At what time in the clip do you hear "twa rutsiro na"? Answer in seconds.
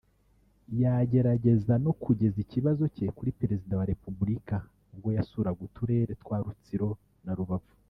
6.23-7.33